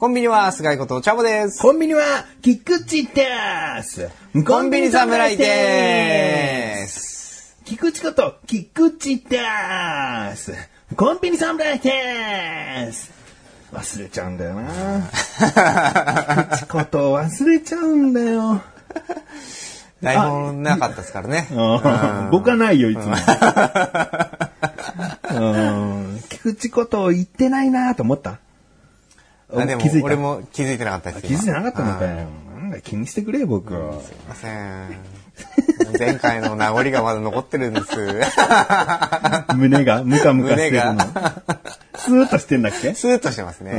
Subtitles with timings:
[0.00, 1.60] コンビニは菅井ことチャボです。
[1.60, 3.26] コンビニは菊池で
[3.82, 4.08] す。
[4.46, 7.54] コンビニ侍です。
[7.66, 9.38] 菊池こと菊池で
[10.36, 10.54] す。
[10.96, 13.12] コンビニ侍です。
[13.74, 15.02] 忘れちゃうんだよな。
[16.56, 18.62] 菊池こと忘れちゃうんだよ。
[20.02, 21.46] 台本なかったですからね。
[21.50, 22.30] うん。
[22.30, 23.14] 僕はないよ、いつも。
[25.34, 25.54] う
[26.16, 26.20] ん。
[26.30, 28.38] 菊池ことを言ってないなと思った？
[29.54, 31.26] あでも俺も気づいてなかったです。
[31.26, 32.26] 気づいてなかったのかうんよ。
[32.60, 34.00] なんだ、気にしてくれよ、僕は。
[34.00, 34.96] すいません。
[35.98, 37.86] 前回の名残がまだ残ってるんです。
[39.56, 41.04] 胸がムカムカしてるの胸。
[41.96, 42.94] スーッとしてんだっけ？
[42.94, 43.72] スーッとしてますね。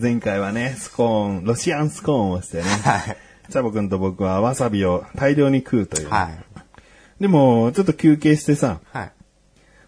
[0.00, 2.62] 前回はね、スコーン、ロシアンスコーンをしてね。
[2.64, 3.16] はい。
[3.50, 6.10] チャボくんと僕はわさびを大量に食うという。
[6.10, 6.28] は
[7.18, 7.22] い。
[7.22, 9.12] でも、ちょっと休憩してさ、はい。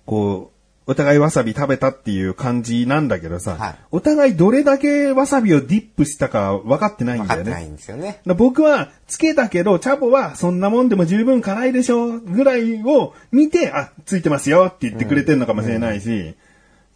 [0.06, 7.44] こう、お互いわさび食べたっていう感じなんだけどさ、はいお互いどれだけわさびをディップしたか分かってないんだよね。
[7.44, 8.20] 分かってないんですよね。
[8.26, 16.34] だ僕はつけたけど、チャボはそんなもんでも十分辛いでしょぐらいを見て、あ、ついてますよって言ってくれてるのかもしれないし、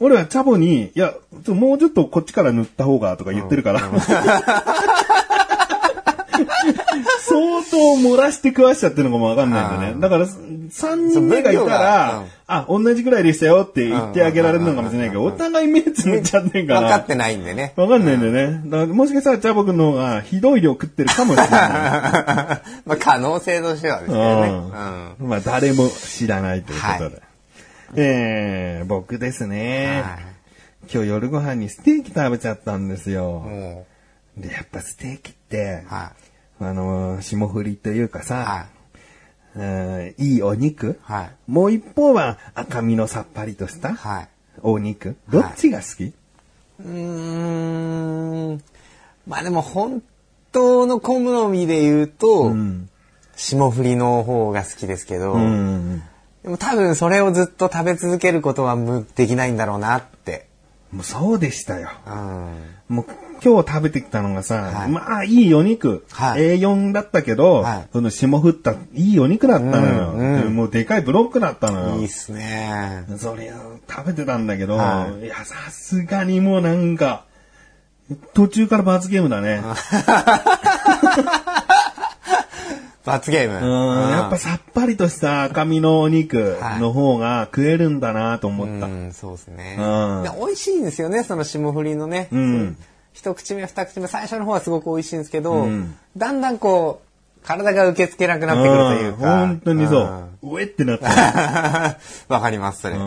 [0.01, 3.81] 俺はチャボに、いや、ちょもうちょっとこっちから塗った方がとか言ってるから、
[7.35, 10.01] 相当漏らして食わしちゃってるのかもわかんないんだよね。
[10.01, 16.81] だから、3人目がいたら、うんあ、同じぐらいでしたよって言ってあげられるのかもしれないけど、お互い目つむっちゃってんから。
[16.83, 17.73] 分かってないんでね。
[17.75, 18.61] わかんないんだよね。
[18.67, 21.51] だからもしかしたらチャボくんの方がひどい量食ってるかもしれない。
[22.87, 24.49] まあ可能性としてはですけどね。
[25.21, 27.23] うんまあ誰も知らないということで。
[27.97, 30.35] えー、僕ですね、はい
[30.93, 33.41] 今日夜ご飯にステーキ食べちゃったんですよ。
[33.41, 33.87] も
[34.37, 36.13] で、やっぱステーキって、う、は
[36.69, 38.23] あのー霜降りというかい。
[38.25, 38.67] さ、はい。
[39.57, 41.33] うんいいお肉、はい。
[41.47, 44.29] もう一方は赤身のさっぱりとしたはい。
[44.63, 45.17] お肉？
[45.31, 46.13] どっちが好き、
[46.81, 48.63] うーん。
[49.27, 50.03] まあでも本
[50.53, 52.89] 当の好みで言うと、うん
[53.37, 56.03] 霜降りの方が好きですけど、うん
[56.45, 60.47] でも多分それをずっと食べ続けることはむできないんだろうなって。
[60.95, 61.91] もうそうでしたよ。
[62.07, 62.15] うん。
[62.97, 63.07] もう
[63.45, 71.97] 今日食べてきたのがさ、はいまあいいお肉、はい A4 だったけど、はいその霜降ったいいお肉だったのよ、うんうんでもうでかいブロックだったのよ。
[71.97, 73.05] いいっすね。
[73.19, 77.25] それを食べてたんだけど、、はいや、さすがにもうなんか、
[78.35, 79.63] 途中から罰ゲームだね。
[83.05, 83.57] 罰ゲーム。
[83.57, 88.87] うん、やっぱさっぱりとした赤身のお肉の方が食えるんだなと思った。
[88.87, 89.77] うん、そうですね。
[89.79, 89.83] う
[90.21, 92.29] んで美味しいんですよね、その霜降りのね。
[92.33, 92.77] うん
[93.13, 99.45] 一口目、二口目、最初の方はすごく美味しいんですけど、うんだんだんこう、体が受け付けなくなってくるというか。
[99.45, 100.55] ん本当にそんう。
[100.57, 101.99] うえってなった。
[102.29, 102.97] わかります、それ。
[102.97, 102.99] う。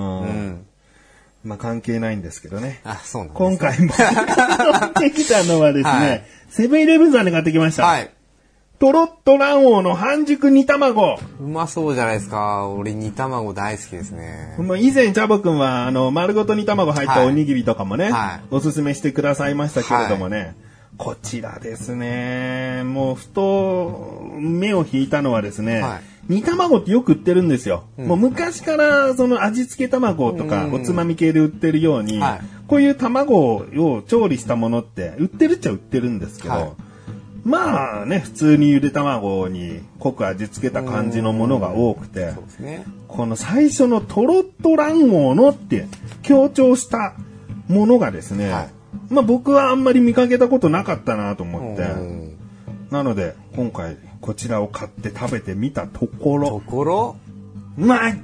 [1.43, 2.81] まあ関係ないんですけどね。
[2.83, 3.93] あ、そうなんです、今回も
[4.93, 7.85] 買ってきたのはですはいね、セブンイレブンさんで買ってきました。
[7.85, 8.11] はい。
[8.79, 11.17] トロット卵黄の半熟煮卵。
[11.39, 12.67] うまそうじゃないですか。
[12.67, 14.55] 俺、煮卵大好きですね。
[14.59, 18.41] まあ以前、チャボくんは、あの、丸ごと煮卵入ったおにぎりとかもね、はい。
[18.51, 20.55] おすすめしてくださいましたけれどもね、
[20.97, 25.95] こちらですね、もう、ふと、目を引いたのはですね、は
[26.29, 26.33] い。
[26.33, 27.85] 煮卵ってよく売ってるんですよ。
[27.97, 30.73] もう昔から、その味付け卵とか、うん。
[30.73, 32.41] おつまみ系で売ってるように、はい。
[32.67, 36.86] こういう卵を調理したものって、売ってるっちゃ売ってるんですけど、はい
[37.47, 42.83] まあね、普通にゆで卵に濃く味付けた感じのものが多くて、そうですね。
[43.07, 45.87] この最初のトロット卵黄のって
[46.23, 47.15] 強調した
[47.69, 48.69] ものがですね、はい
[49.09, 52.33] まあ僕はあんまり見かけたことなかったなと思って、うん
[52.89, 57.15] なので今回こちらを買って食べてみたとことろ、ころ、
[57.77, 58.19] うまい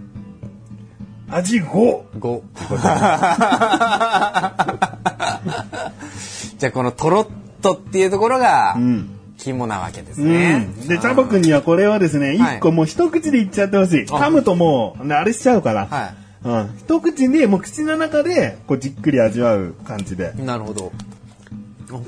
[1.29, 2.41] 味5 5。
[6.57, 7.27] じゃあこのトロッ
[7.61, 9.12] トっていうところがうん。
[9.43, 10.57] 肝なわけですうね。
[10.59, 10.87] ん。
[10.87, 14.01] で、チャボくんにはこれはですね、はい一個もう一口でいっちゃってほしい。
[14.03, 15.87] あ噛むともう、あれしちゃうから。
[15.87, 16.13] は
[16.43, 16.77] うん。
[16.77, 20.33] 一口で、もう口の中で、こうじっくり味わう感じで。
[20.37, 20.41] い。
[20.41, 20.91] なるほど。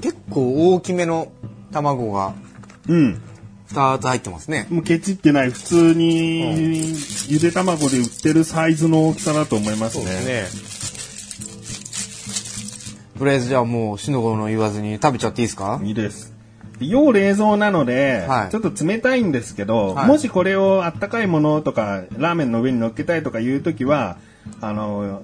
[0.02, 1.28] 結構大きめの
[1.72, 2.34] 卵が
[2.88, 3.22] うん。
[3.70, 4.68] 2つ入ってますね。
[4.70, 6.94] もうケチってない、普通に、
[7.28, 10.06] ゆで卵で売ってるサイズの大きさだと思いますね。
[10.06, 10.44] ね。
[13.18, 15.80] とりあえずじゃあもう、しのごの言わずに食べちゃっていいですか？
[15.84, 16.35] いいです。
[16.80, 24.18] 要冷蔵なので、はいちょっと冷たいんですけど、はいもしこれをあったかいものとか、ラーメンの上に乗っけたいとかいうときは、
[24.62, 25.24] あの、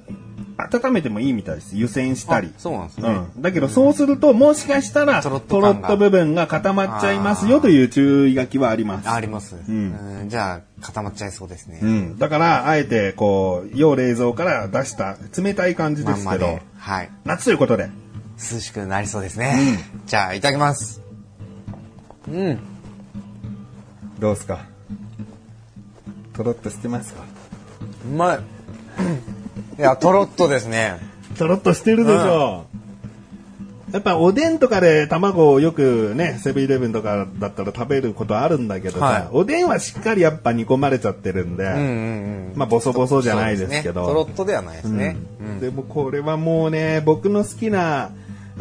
[0.58, 1.76] 温めてもいいみたいです。
[1.76, 2.60] 湯煎したりあ。
[2.60, 3.10] そうなんですね。
[3.36, 3.42] うん。
[3.42, 9.10] だけどそうすると、もしかしたら、とろっっと部分が固まっちゃいますよという注意書きはあります。
[9.10, 11.80] ああります、んうんじゃあ、固まっちゃいそうですね。
[11.82, 12.18] うん。
[12.18, 16.62] だから、あえて、こう、要冷蔵から出した冷たい感じですけど、まんまで。
[16.78, 17.10] はい。
[17.26, 17.90] 夏ということで、
[18.38, 19.80] 涼しくなりそうですね。
[20.06, 21.02] じゃあ、いただきます。
[22.28, 22.60] うん。
[24.20, 24.66] どうすか？
[26.34, 27.24] とろっとしてますか？
[28.06, 28.40] うまい。
[29.80, 30.98] いや、とろっとですね。
[31.38, 32.72] とろっとしてるでしょう。
[33.94, 42.54] やっぱおでんとかで卵をよくね、セブンイレブンとかだったら食べることあるんだけどさ、はいおでんはしっかりやっぱ煮込まれちゃってるんで、うんうんうん。
[42.56, 44.06] まあボソボソじゃないですけど。
[44.06, 45.18] そうですねとろっとではないですね。
[45.42, 48.12] うんでもこれはもうね、僕の好きな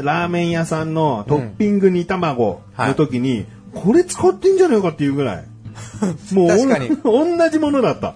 [0.03, 5.45] ラーメン屋さんのトッピング煮卵の時に、これ使ってんじゃねえかっていうぐらい。
[6.33, 8.15] もう確かに同じものだった。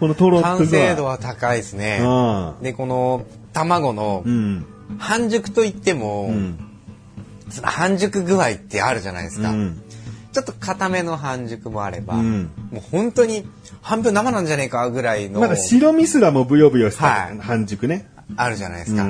[0.00, 2.00] このとろっと完成度は高いですね。
[2.00, 4.24] うで、この卵の。
[4.98, 6.58] 半熟といっても、うん。
[7.50, 9.50] その半熟具合ってあるじゃないですか。
[9.50, 9.82] うん。
[10.32, 13.44] ちょっと固めの半熟もあれば、うんもう本当に
[13.80, 18.08] 半分生なんじゃねえかぐらいの、まだ白身すらもブヨブヨしたはい半熟ね。
[18.36, 19.06] あるじゃないですか、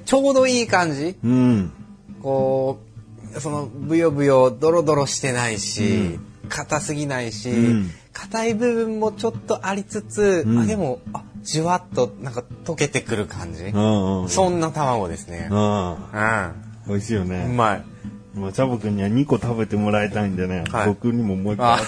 [0.00, 1.16] ちょうどいい感じ。
[1.22, 1.72] うん。
[2.22, 2.80] こ
[3.34, 6.18] う、そのブヨブヨドロドロしてないし、
[6.48, 13.64] 硬すぎないしん、硬、い部分もちょっとありつつ、んあでも、あ、じわっとなんか溶けてくる感じ。
[13.64, 14.22] うん。
[14.22, 14.28] うん。
[14.28, 15.48] そんな卵ですね。
[15.50, 15.90] うん。
[15.92, 15.96] うん。
[16.88, 17.46] 美味しいようね。
[17.46, 17.84] まい。
[18.34, 20.64] もうチャボくんには2個食べてもらいたいんでね。
[20.70, 21.84] はい僕にももう1個ある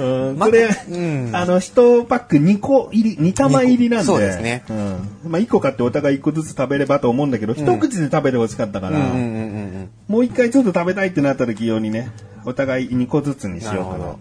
[0.00, 4.06] うんまこれ、うんあの、1パック2個入り、2玉入りなんで。
[4.06, 5.30] そうですねうん。
[5.30, 9.90] まあ、1個買ってお互い1個ずつ食べればと思うんだけど、一口で食べてほしかったから、うんうんうんうん。
[10.08, 12.10] もう1回ちょっと食べたいってなった時用にね、
[12.44, 14.18] お互い2個ずつにしようかなと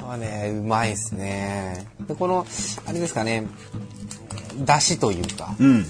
[0.00, 1.86] なはね、うまいですね。
[2.06, 2.46] で、この、
[2.86, 3.46] あれですかね、
[4.60, 5.66] だしというか、うん。
[5.66, 5.84] うん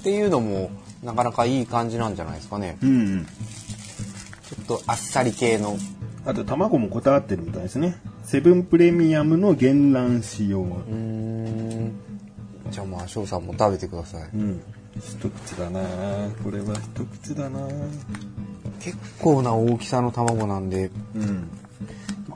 [0.00, 0.70] っていうのも、
[1.02, 2.78] なかなかいい感じなんじゃないですかね。
[2.82, 3.26] うんうん。
[3.26, 5.76] ちょっとあっさり系の。
[6.24, 7.96] あと卵もこだわってるみたいですね。
[8.22, 10.66] セブンプレミアムの原卵使用。
[12.70, 14.28] じゃあまあ、翔さんも食べてください。
[14.34, 14.60] うん。
[14.98, 15.80] 一口だな
[16.42, 17.60] これは一口だな
[18.80, 21.48] 結構な大きさの卵なんで、うん。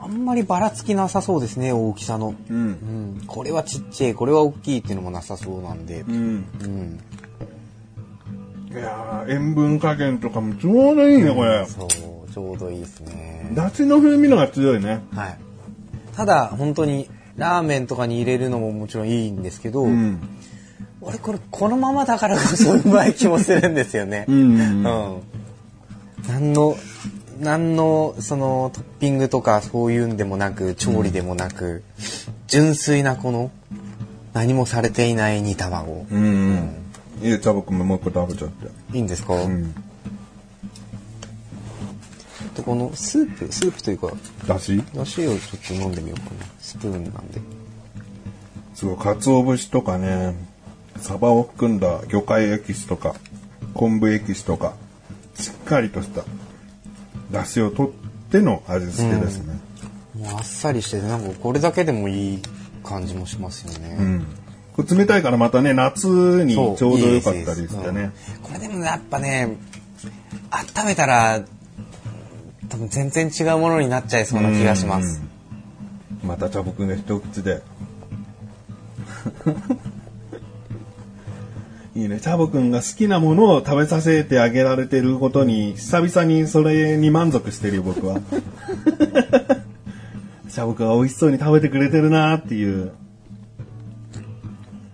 [0.00, 2.34] あんまりばらつきなさそうですね、大きさの。
[2.50, 2.54] う。
[2.54, 2.70] うん
[3.16, 3.22] ん。
[3.26, 6.00] これはちっちゃい、これは大きいっていうのもなさそうなんで。
[6.00, 6.44] うん。
[6.62, 7.00] うん。
[8.70, 11.64] いやー塩分加減とかもちょうどいいね、これ。
[11.66, 11.88] そう、
[12.34, 13.48] ちょうどいいですね。
[13.52, 15.04] だしの風味のが強いね。
[15.14, 15.38] はい。
[16.16, 20.20] ただ、本当に、ラーメンとかに入れるのももちろんいいんですけど、うん。
[21.00, 24.24] 俺これこのままだからこそうまい気もするんですよね。
[24.26, 25.22] うんうんうん。
[26.26, 26.76] 何の、
[27.38, 31.84] 何の、その、トッピングとかそういうんでもなく、調理でもなく、
[32.48, 33.52] 純粋なこの、
[34.32, 36.04] 何もされていない煮卵。
[36.10, 36.22] うん。
[36.22, 36.70] うん。
[37.22, 38.96] いいよ、チャボくんももう一個食べちゃって。
[38.96, 39.72] いいんですか、うん。
[42.54, 44.12] でこのスープ、スープというか、
[44.46, 44.82] だし？
[44.94, 46.46] だしをちょっと飲んでみようかな。
[46.60, 47.40] スプーンなんで。
[48.74, 50.34] すごい、鰹節とかね、
[50.98, 53.14] サバを含んだ魚介エキスとか、
[53.74, 54.74] 昆布エキスとか、
[55.34, 56.24] しっかりとした
[57.30, 57.92] 出汁を取っ
[58.30, 59.58] ての味付けですね。
[60.16, 62.42] もうあっさりしてて、なんかこれだけでもいい
[62.84, 63.96] 感じもしますよね。
[63.98, 64.26] うん。
[64.76, 68.12] これ冷たいからまたね、夏にちょうど良かったりしてね。
[68.36, 69.56] うんこれでもやっぱね、
[70.50, 71.44] 温めたら、
[72.68, 75.22] 多分全然違うものになっちゃいそうな気がします。
[76.22, 76.28] うん。
[76.28, 77.62] また茶僕が一口で。
[81.94, 82.18] いいね。
[82.18, 88.20] チャボくんが好きなものを食べさせてあげられてることに、久々にそれに満足してるよ、僕は。
[90.48, 92.92] チャボくんが美味しそうに食べてくれてるなっていう。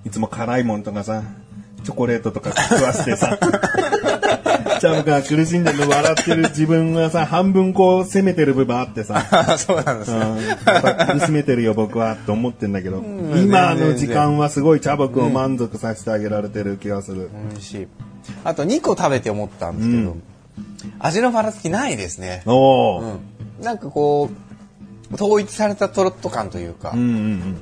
[0.05, 1.23] いつも辛いもんとかさ、
[1.85, 3.39] チョコレートとか食わしてさ。
[5.05, 9.21] チャボくんが苦しんでるの笑ってる自分がさ、半分こう責めてる部分あってさ。
[9.59, 10.19] そうなんですね。
[10.19, 17.87] うんやっぱ苦しめてるよ僕はって思ってんだけど、ん今の時間はすごい茶僕を満足させてあげられてる気がする、美味しい。
[18.45, 20.17] あと2個食べて思ったんですけど、
[20.99, 22.43] 味のばらつきないですね。
[22.47, 23.65] おお、うん。
[23.65, 24.31] なんかこ
[25.11, 27.57] う、統一されたトロッと感というか、うん、うん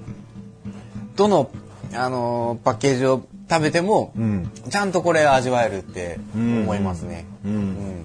[1.16, 1.50] どの、
[1.94, 7.24] あのーパッケージを食べても、うんうんちゃんとこれ味わえるって思いますね。
[7.44, 8.04] うん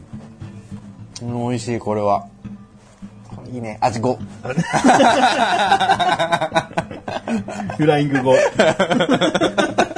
[1.21, 1.43] うん。
[1.43, 2.27] うん、美味しい、これは。
[3.51, 3.77] いいね。
[3.81, 4.17] 味5。
[7.77, 8.35] フライング後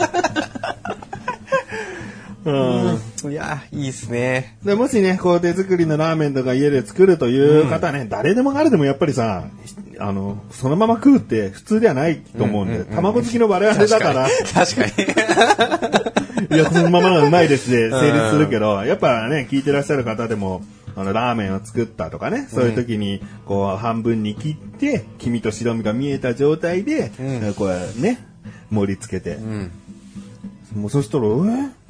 [2.45, 3.31] うん。
[3.31, 4.57] いや、いいですね。
[4.63, 9.45] でもしね、こう手作りのラーメンとか家で作るという方ね、誰でも彼でもやっぱりさ、
[9.99, 14.91] あの、そのまま食うって普通ではないと思うんで、卵好きの我々だから、確かに。
[16.55, 20.61] いや、そのままがうまいですで成立するけど、やっぱね、聞いてらっしゃる方でも、
[20.95, 27.11] あの、ラーメンを作ったとかね、そういう時に、こう、半分に切って、黄身と白身が見えた状態で、
[27.57, 28.19] こうね、
[28.69, 29.39] 盛り付けて。
[30.75, 30.81] うん。
[30.83, 31.27] もうそしたら、え？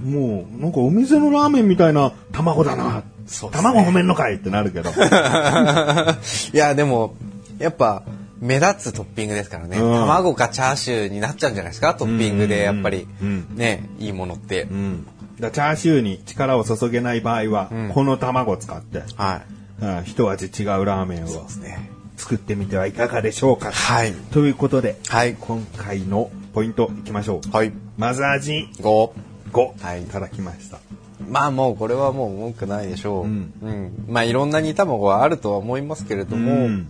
[0.03, 3.03] もう、なんかお店のラーメンみたいな卵だな。
[3.27, 4.91] そうですね卵褒めんのかいってなるけど。
[6.53, 7.15] いや、でも、
[7.57, 8.03] やっぱ、
[8.39, 9.77] 目立つトッピングですからね。
[9.77, 11.95] うん卵かチャーシューになっちゃうんじゃないですか？
[11.95, 14.73] トッピングで、やっぱりうん、ね、いいものってう。
[14.73, 15.05] ん。
[15.05, 15.15] だか
[15.47, 19.41] らチャーシューに力を注げない場合は、この卵を使って、は
[19.81, 19.83] い。
[19.83, 21.89] うん一味違うラーメンをそうですね。
[22.17, 23.71] 作ってみてはいかがでしょうか。
[23.71, 24.13] はい。
[24.31, 25.35] ということで、はい。
[25.39, 27.51] 今回のポイントいきましょう。
[27.51, 27.73] はい。
[27.97, 29.11] まず味5。
[29.51, 30.79] 5、はいいただきました。
[31.27, 33.25] まあもうこれはもう文句ないでしょう。
[33.25, 33.51] ううん
[33.87, 34.05] ん。
[34.07, 36.87] まあいろんな煮卵はあるとは思いますけれども、うん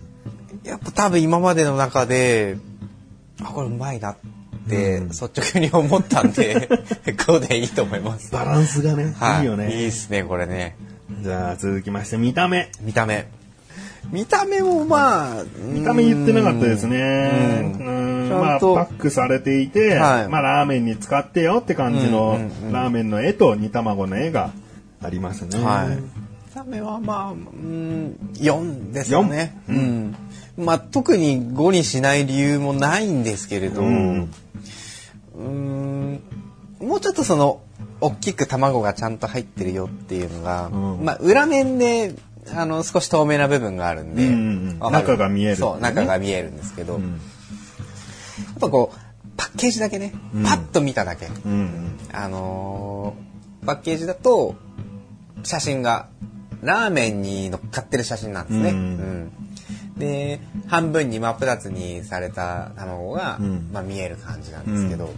[0.62, 2.58] やっぱ多分今までの中で、
[3.42, 4.16] あ、これうまいなっ
[4.68, 6.68] て率直に思ったんで、
[7.04, 8.32] 5でいいと思います。
[8.32, 9.40] バランスがね、はい。
[9.40, 9.82] いいよね。
[9.82, 10.76] いいっすね、これね。
[11.22, 12.70] じゃあ続きまして、見た目。
[12.80, 13.28] 見た目。
[14.10, 17.74] 見た目もまあ、見た目言ってなかったですね。
[17.78, 22.38] ううんまあ、パックされていて、はいまあ、ラーメンに使ってよって感じの、
[22.70, 24.50] ラーメンの絵と煮卵の絵が
[25.02, 25.58] ありますね。
[25.62, 25.96] はい。
[25.96, 26.02] 見
[26.54, 29.56] た目はまあ、うん、4ですよね。
[29.68, 29.74] 四？
[29.74, 30.16] うん。
[30.56, 34.30] まあ特に5にしない理由もないんですけれど、うん
[35.36, 36.22] うん
[36.80, 37.60] もうちょっとその
[38.00, 42.14] 大きく卵がちゃんと入ってるよっていうのが、うんまあ裏面で
[42.54, 47.02] あの少し透明な部分があるんで、うんうん中が見えるそう中が見えるんですけど、ん。
[47.02, 50.12] やっぱこうパッケージだけね、
[50.44, 51.98] パッと見ただけ、うんうん。
[52.12, 53.26] あのー
[53.66, 54.54] パッケージだと
[55.42, 56.08] 写真が
[56.62, 58.70] ラーメンに乗っかってる写真なんですね。
[58.70, 58.76] うん。
[58.76, 58.80] う
[59.96, 59.98] ん。
[59.98, 63.70] で半分に真っ二つにされた卵が、うん。
[63.72, 65.10] まあ、見える感じなんですけど、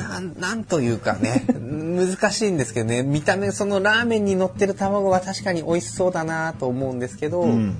[0.00, 7.76] なんなんというかね難しいんですけどね見た目そのラーメンに乗ってる卵は確かに美味しそうだなと思うんですけど、うん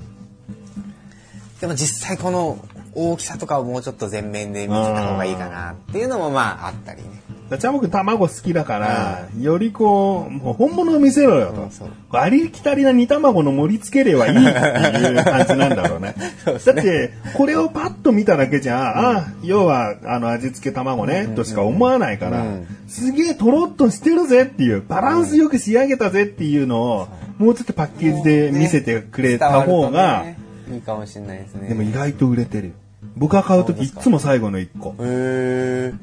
[1.61, 2.57] でも実際この
[2.95, 7.20] 大きさとかをもうちょっと全面で見せた方がいいかなっていうのもまああったりね。
[7.51, 11.69] だチャボくん卵好きだから、よりこう、もう本物を見せろよ
[12.09, 12.17] と。
[12.17, 16.15] ありきたりな煮卵の盛り付ければいいっていう感じなんだろうね。
[16.45, 30.37] そうねだって、これをパッと見ただけじゃ、あ、要は、あの、味付け卵ね、としか思わないから、うんすげえとろっとしてるぜっていう、バランスよく仕上げたぜっていうのを、もうちょっとパッケージで見せてくれた方が、ね
[30.73, 31.69] いいかもしれないですね。
[31.69, 32.73] でも意外と売れてるよ。
[33.17, 34.95] 僕が買うときいつも最後の1個。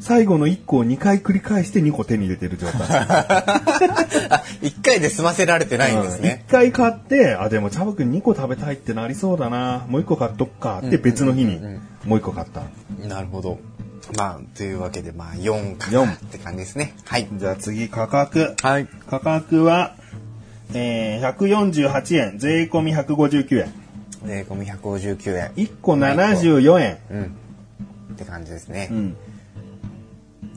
[0.01, 3.07] 最後の1個を2回繰り返して2個手に入れてる状態。
[3.09, 6.45] あ 一回で済ませられてないんですね。
[6.49, 9.87] 1回買って、あ、でもチャボくん2個食べたいってなりそうだな。
[9.89, 11.61] もう1個買っとくかって別の日に
[12.05, 12.63] もう1個買った。
[13.07, 13.59] なるほど。
[14.17, 16.95] まあ、というわけで、まあ、4かって感じですね。
[17.05, 17.29] はい。
[17.33, 18.55] じゃあ次価格。
[18.63, 18.89] はい。
[19.09, 19.95] 価格は、
[20.75, 23.73] えー、148円、税込み159円。
[24.25, 25.51] 税込み159円。
[25.57, 26.99] 1個74円。
[27.11, 27.25] うん。
[28.15, 28.95] って感じですねう。
[28.95, 29.17] ん。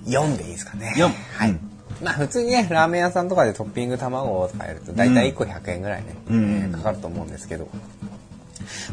[0.05, 0.93] 4でいいですかね。
[0.97, 1.51] 四はい。
[1.51, 7.65] うんまあ普通にね、ラーメン屋さんとかでトッピング卵とかやると、だいたい1個100円ぐらいね、うんえーかかると思うんですけど、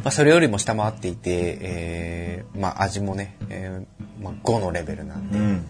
[0.03, 5.65] まあそれよりも下回っていて、えーまあ味もね、えーまあ5のレベルなんで、うん。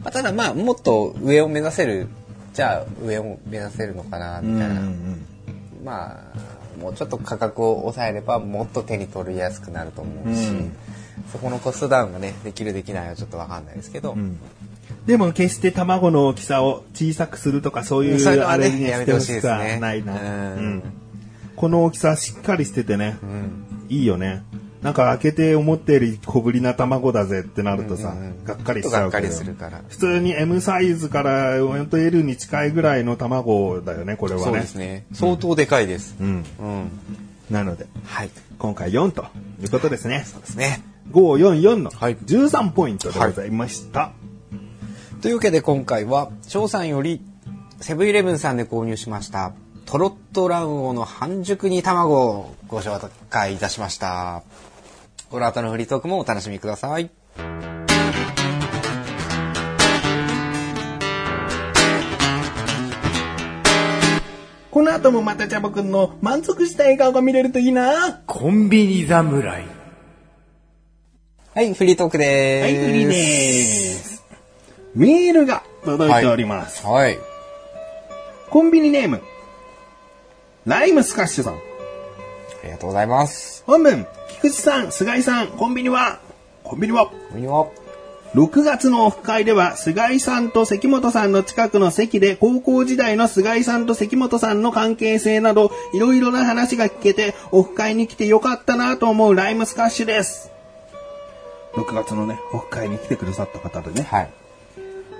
[0.00, 2.08] まあただまあもっと上を目指せる、
[2.54, 4.54] じゃあ上を目指せるのかな、うん。
[4.54, 4.80] みたいな。
[4.80, 5.26] うん
[5.84, 6.38] まあ、
[6.80, 10.72] もうちょっと価格を抑えればもっと手に取りやすくなると思うし、うん。
[11.30, 14.38] そこのコストダウンがね、できるできないはちょっとわかんないですけど、うん。
[15.06, 20.20] でも決して卵の大きさを小さくするとかそういうあれにしてほしさないな、うん。
[20.20, 20.82] うん。
[21.56, 23.66] この大きさしっかりしててね、うん。
[23.88, 24.42] いいよね。
[24.82, 29.80] なんか開けて思ったより小ぶりな卵だぜってなるとさ、うんうんうんがっかりしちゃうけどするから。
[29.88, 34.44] 普通に M サイズから L に近いぐらいの卵だよね、これはね。
[34.44, 35.06] そうですね。
[35.12, 36.16] 相当でかいです。
[36.20, 36.44] うん。
[36.58, 36.90] うん。
[37.50, 38.30] なので、はい。
[38.58, 39.26] 今回4と
[39.62, 40.24] いうことですね。
[40.26, 40.82] そうですね。
[41.12, 44.10] 544のはい13ポイントでございました。
[45.20, 47.20] というわけで今回は、翔さんより
[47.80, 49.52] セブンイレブンさんで購入しました、
[49.86, 54.42] トロット卵黄の半熟煮卵をご紹介いたしました。
[55.32, 57.08] この後のフリートークもお楽しみください。
[64.70, 67.82] この後もまたチャボくんの満足した笑顔が見れるといいな。
[67.82, 69.64] はコンビニ侍。
[71.54, 72.86] はい、フリートークでい、ーす。
[72.86, 73.14] フリーで
[73.94, 74.24] す。
[74.94, 76.86] メールが届いております。
[76.86, 77.18] はい。
[78.50, 79.22] コンビニネーム、
[80.66, 81.54] ライムスカッシュさん。
[81.54, 81.58] あ
[82.64, 83.64] りがとうございます。
[83.66, 84.06] 本文、
[84.42, 86.18] 菊池さん、菅井さん、コンビニは、
[86.64, 87.68] コンビニは、こんにちは
[88.34, 100.50] ？6月のオフ会では、菅井さんと関本さんの近くの席で、高校時代の菅井さんと関本さんの関係性など、いろいろな話が聞けて、オフ会に来てよかったなと思うライムスカッシュです。
[101.74, 104.30] 6月のね、オフ会に来てくださった方でね、はい。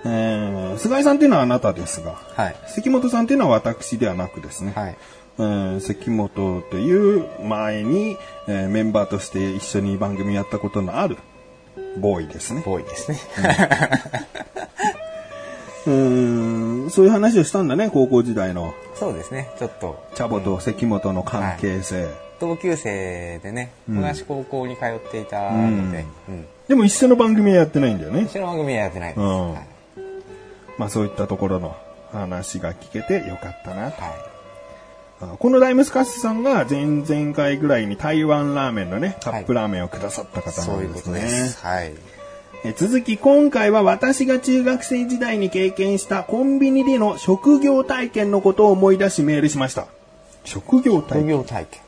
[0.05, 2.57] えー、菅井さんっていうのはあなたですが、はい。
[2.67, 4.97] 関本さんっていうのは私ではなくですね、はい。
[5.38, 8.16] えー関本という前に、
[8.48, 11.16] えーメンバーとして一緒に番組やったことのある
[11.98, 12.62] ボーイですね。
[12.64, 13.18] ボーイですね。
[15.86, 18.72] うーん、そういう話をしたんだね、高校時代の。
[18.94, 19.50] そうですね。
[19.58, 22.08] ちょっと、チャボと関本の関係性。
[22.40, 26.46] 同級生でね、うん同じ高校に通っていたので、うん。
[26.68, 28.36] でも一緒の番組はやってないんだよね一。
[28.38, 29.20] 緒の番組はやってないです。
[29.20, 29.66] うんはい。
[30.78, 31.76] まあそういったところの
[32.12, 33.82] 話が聞けてよかったな。
[33.84, 33.92] はい。
[35.23, 41.43] あこのライムスカッシュさんが前々回ぐらいに台湾ラーメンのね、カップラーメンをくださった方そうんいうことなですね。
[41.43, 41.64] です。
[41.64, 41.93] はい。
[42.64, 49.87] え続き今回は私が中学生時代に経験したコンビニでの職業体験のことを思い出しメールしました。
[50.45, 51.81] 職業体工験業体験。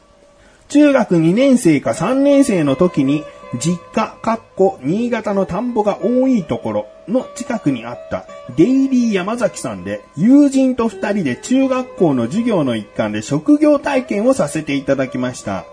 [0.69, 3.25] 中学2年生か3年生の時に
[3.58, 15.64] 実家、かっこ、新潟の田んぼが多いところの近くにあったデイリー山崎さんで友人と二人で中学校の授業の一環で職業体験をさせていただきました。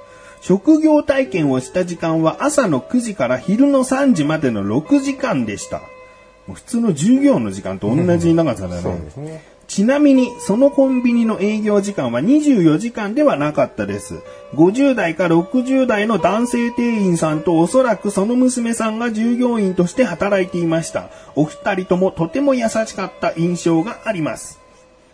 [0.41, 5.81] 職業体験をした時間は朝の9時から昼の3時までの6時間でした。
[6.51, 8.81] 普通の授業の時間と同じ長さだね。
[8.81, 9.50] そうですね。
[9.71, 14.21] ちなみに、そのコンビニの営業時間は24時間ではなかったです。
[14.53, 21.09] 50代か60代の男性店員さんとおそらくその娘さんが従業員として働いていました。
[21.35, 24.59] お二人ともとても優しかった印象があります。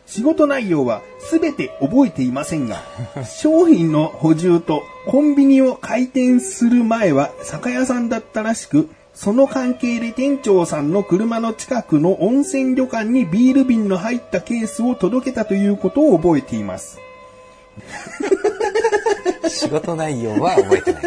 [0.08, 2.82] 仕事内容は全て覚えていませんが、
[3.30, 17.00] 商品の補充とコンビニを開店する前は酒屋さんだったらしく、その関係で店長さんの車の近くの温泉旅館にビール瓶の入ったケースを届けたということを覚えています。
[19.50, 21.04] 仕事内容は覚えてない。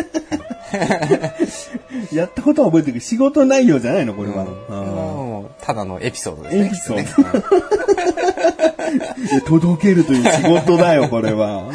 [2.13, 4.45] やったことは覚えてるけど、仕事内容じゃないのこれは。
[4.45, 6.67] もうただのエピソードですね。
[6.67, 7.43] エピソー
[9.41, 11.71] ド 届けるという仕事だよ、これは。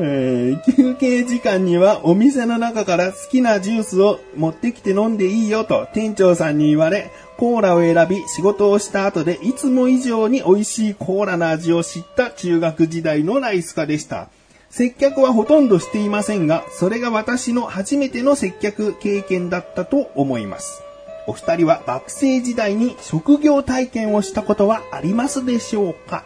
[0.00, 14.28] えー休憩時間にはお店の中から好きなジュースを持ってきて飲んでいいよと店長さんに言われ、コーラを選び仕事をした後でいつも以上に美味しいコーラの味を知った中学時代のライスカでした。
[14.70, 20.82] 接客はほとんどしていませんが、それが私の初めての接客経験だったと思います。
[21.26, 26.24] お二人は学生時代に職業体験をしたことはありますでしょうか？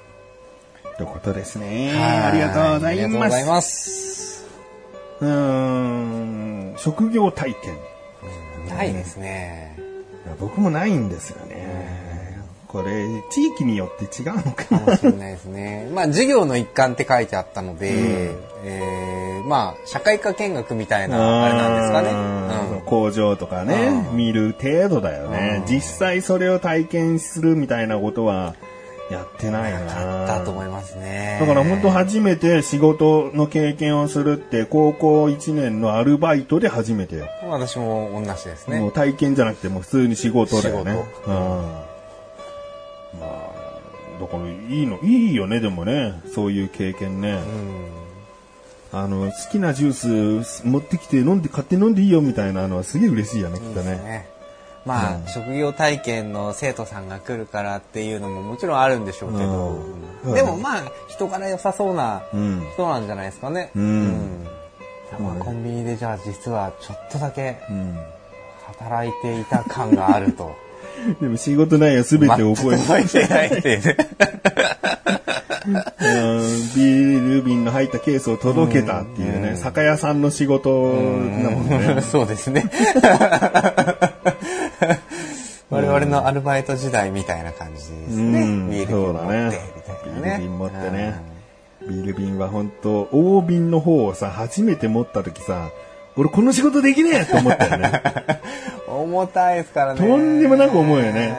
[0.97, 1.93] ということですね。
[1.99, 3.13] ありがとうござありいます。
[3.15, 4.47] がとうございます。
[5.21, 7.77] うーん、職業体験。
[8.69, 9.79] ないですね。
[10.41, 12.03] 僕もないんですよね。
[12.69, 14.65] これ、地域によって違うのか。
[14.79, 15.89] もしれないですね。
[15.95, 18.31] まあ、授業の一環って書いてあったので、
[18.65, 22.11] えーまあ、社会科見学みたいな、あれなんですかね。
[22.11, 23.75] うんうん工場とかね、
[24.11, 25.59] うん見る程度だよね。
[25.61, 28.55] うん実際それを体験するみたいなことは
[29.13, 30.27] やってないな。
[30.27, 31.39] だと思いますね。
[31.41, 37.27] だから本当初めて仕事の経験をするって高校1年のアルバイトで初めてよ。
[37.49, 38.81] 私も同じですね。
[38.81, 41.05] もう体験じゃなくてもう普通に仕事だよね。
[41.25, 41.35] 仕うん。
[43.21, 46.21] まあ、だからいいの、いいよね、でもね。
[46.35, 47.41] そういう経験ね。
[48.93, 53.93] あの、好きなジュース持ってきて飲んで、買って飲んでいいよみたいなのはすげえ嬉しいよね、きっとね。
[53.97, 54.29] ね。
[54.85, 59.69] まあ、職業体験の生徒さんが来るからっていうのももちろんあるんでしょうけど、
[60.25, 62.67] うんでもまあ、人柄良さそうなうん。
[62.75, 63.71] 人なんじゃないですかね。
[63.75, 64.47] うん
[65.19, 67.99] まあ、コンビニでじゃあ実はちょっとだけうん。
[68.67, 70.55] 働いていた感があると。
[71.21, 73.97] でも仕事内容すべて覚え全く覚えてないっていうね。
[75.65, 76.41] うん
[76.75, 82.03] ビール瓶の入ったケースを届けたっていうね、酒屋さんの仕事だもんね。
[82.03, 82.65] そうですね。
[86.03, 88.43] 我々のアルバイト時代みたいな感じですね。
[88.43, 90.23] うんビール瓶持って、みたいなね。
[90.23, 91.21] ビール瓶持ってね。
[91.89, 95.71] ビール瓶は本当大瓶の方をさ、初めて持った時さ、
[96.17, 98.03] 俺この仕事できねえと思ったよね。
[98.87, 100.01] 重たいですからね。
[100.01, 101.35] とんでもなく重いよね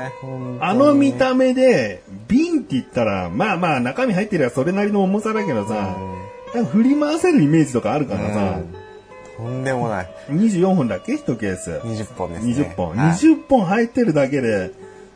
[0.60, 5.96] あの見た目で、瓶って言ったら、まあまあ中身入ってりゃそれなりの重さだけどさ、
[6.72, 8.60] 振り回せるイメージとかあるからさ、
[9.38, 10.08] とんでもない。
[10.30, 11.14] 24本だっけ？
[11.16, 11.72] 一ケース。
[11.84, 12.54] 20本ですね。
[12.54, 12.90] 20本。
[12.90, 14.72] はい20本入ってるだけで、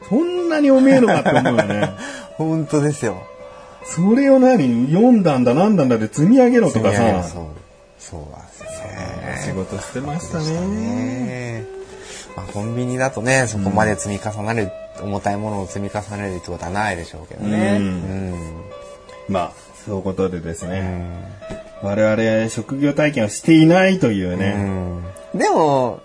[0.10, 1.90] そんなにおめえのかって思うよね。
[2.38, 3.18] 本当ですよ。
[3.86, 4.88] それを何？
[4.88, 7.24] 読んだんだなんだんだで積み上げろとかさ。
[7.24, 7.44] そう。
[8.00, 9.42] そうなんですよね。
[9.46, 10.68] 仕事してましたでね。
[10.68, 11.66] ね。
[12.36, 17.78] まあ、コンビニだとね、そこまで積み重ねる、重たいものを積み重ねるってことはないでしょうけどね。
[17.80, 18.36] ううんん。
[19.28, 19.52] まあ、
[19.86, 21.18] そういうことでですね。
[21.82, 24.54] 我々、職業体験をしていないというね。
[24.58, 25.04] うん
[25.40, 26.00] でも、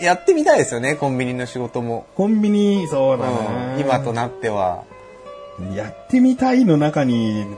[0.00, 2.06] やってみたいですよね、コンビニの仕事も。
[2.16, 3.76] コンビニ、そうだうな。
[3.76, 4.84] ん今となっては。
[5.74, 7.56] やってみたいの中に、うん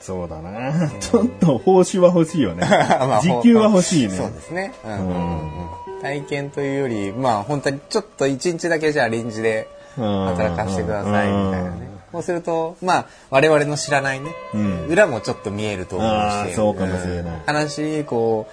[0.00, 0.90] そうだな。
[1.00, 2.64] ちょっと報酬は欲しいよね。
[2.70, 4.10] まあ時給は欲しいね。
[4.10, 4.72] そうですね。
[4.84, 5.68] うんうんうんうん
[6.00, 11.97] 体験というより、まあ本当にちょっと一日だけじゃあ臨時で働かせてくださいみたいなね。
[12.12, 18.46] そうすると、まあ我々の知らないね、うん裏もちょっと見えると思うし、そうかもしれないうん話、こ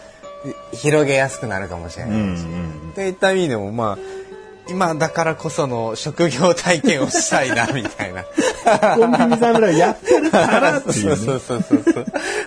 [0.74, 2.44] う、広げやすくなるかもしれうんないし。
[2.44, 2.46] う
[2.90, 3.98] んといった意味でも、まあ、
[4.68, 8.24] 今だからこその職業体験をしたいな、みたいな。
[8.96, 11.16] コンビニ侍やってるからっていそううね。
[11.18, 11.64] そうそう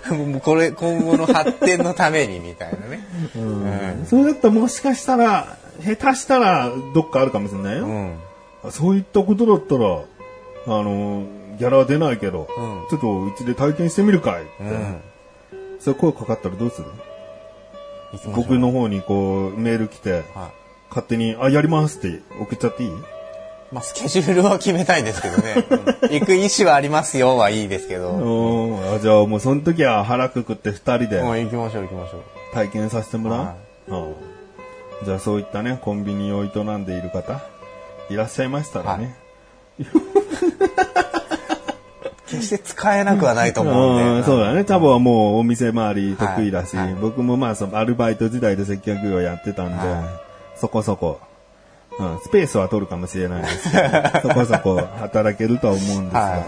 [0.06, 0.18] そう。
[0.26, 3.06] もうこれ、今後の発展のために、みたいなね。
[3.36, 7.84] うんそれだったらもしかしたら、下手したらどっかあるかもしれないよ。
[7.86, 8.14] うん。
[8.72, 10.00] そういったことだったら、
[10.68, 11.24] あの、
[11.58, 14.52] ギャラは出ないけど、うんちょっとうちで体験してみるかいって。
[14.60, 15.00] うん。
[15.80, 16.88] それ声かかったらどうする？
[18.12, 20.22] 行きましょう僕の方にこうメール来て、はい。
[20.90, 22.90] 勝手に、あ、やりますって送っちゃっていい？
[23.70, 25.66] まあ、スケジュールは決めたいですけどね。
[25.70, 28.12] うん行く意思はありますよはいいですけど。
[28.12, 32.22] もうんあじゃあもうその時は腹くくって二人でう行きましょう行きましょう。
[32.54, 34.14] 体験させてもらう、はうん
[35.04, 37.42] じゃあそういったね、コンビニを営んでいる方、
[38.10, 39.16] いらっしゃいましたらね。
[42.28, 44.10] 決して使えなくはないと思うんで。
[44.18, 44.64] うんそうだね。
[44.64, 46.94] 多分はもうお店回り得意だし、はいはい。
[47.00, 50.20] 僕もまあそのアルバイト時代で接客業やってたんで、は
[50.56, 51.20] そこそこ、
[51.98, 53.84] うん、スペースは取るかもしれないですけど、
[54.22, 56.44] そこそこ働けるとは思うんですが、は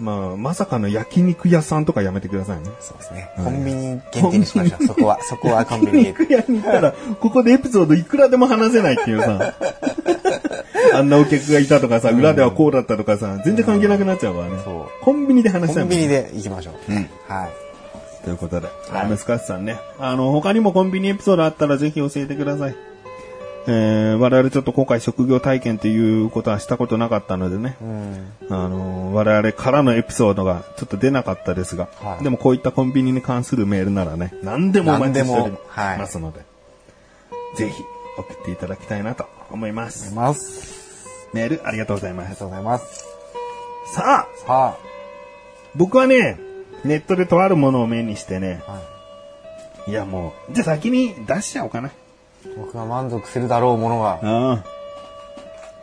[0.00, 2.70] まあ、まさかの焼肉屋さんとかやめてくださいね。
[2.80, 3.30] そうですね。
[3.36, 4.84] コンビニ限定にしましょう。
[4.88, 6.04] そこは、そこはコンビニ。
[6.06, 9.54] 焼肉屋に行ったら、ここでエピソードいくらでも話せないっていうさ、
[10.94, 14.58] あんなお客がいたとかさ、裏ではこうだったとかさ、全然関係なくなっちゃうからね。
[14.64, 16.92] そうコンビニで話したいコンビニで行きましょう。
[16.92, 17.50] うんはい。
[18.24, 19.78] ということで、はいラムスカッシュさんね。
[19.98, 22.76] あの、他にもコンビニエピソードあったらぜひ教えてください。
[23.72, 27.76] えー、我々ちょっと今回職業体験っていうことはしたことなかったのでね。
[27.80, 28.32] うん。
[28.50, 36.40] あの、我々からのエピソードがちょっと出なかったですが、はいでもこういったコンビニに関するメールならね、何でもお待ちしており何でもはいますので、
[37.54, 37.84] ぜひ
[38.18, 40.12] 送っていただきたいなと思います。
[40.14, 41.28] ます。
[41.32, 42.26] メールありがとうございます。
[42.26, 43.04] ありがとうございます。
[43.94, 44.76] さあ、さ
[45.76, 46.40] 僕はね、
[46.84, 48.78] ネットでとあるものを目にしてね、あ、は
[49.86, 49.90] い。
[49.92, 51.92] いやもう、じゃあ先に出しちゃおうかな。
[52.56, 54.18] 僕が満足するだろうものが。
[54.22, 54.64] ああ。